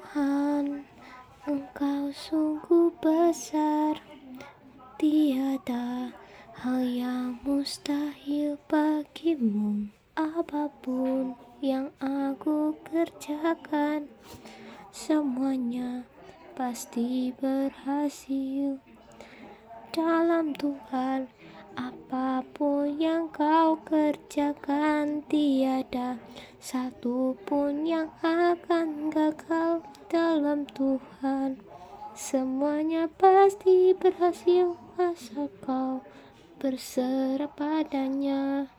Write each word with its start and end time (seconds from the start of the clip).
Tuhan, 0.00 0.88
Engkau 1.44 2.08
sungguh 2.08 2.88
besar, 3.04 4.00
tiada 4.96 6.08
hal 6.56 6.80
yang 6.80 7.36
mustahil 7.44 8.56
bagimu. 8.64 9.92
Apa 10.16 10.72
pun 10.80 11.36
yang 11.60 11.92
aku 12.00 12.72
kerjakan, 12.88 14.08
semuanya 14.88 16.08
pasti 16.56 17.36
berhasil. 17.36 18.80
Dalam 19.92 20.56
Tuhan, 20.56 21.28
apa 21.76 22.40
pun 22.56 22.88
yang 22.96 23.28
kau 23.28 23.76
kerjakan, 23.84 25.20
tiada 25.28 26.16
satupun 26.56 27.84
yang 27.84 28.08
akan 28.24 28.99
dalam 30.40 30.64
Tuhan. 30.72 31.60
Semuanya 32.16 33.12
pasti 33.12 33.92
berhasil 33.92 34.72
asal 34.96 35.52
kau 35.60 36.00
berserah 36.56 37.52
padanya. 37.52 38.72